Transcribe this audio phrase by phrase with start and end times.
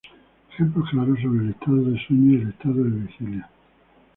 [0.55, 3.47] Ejemplos claros son el estado de sueño y el estado de vigilia.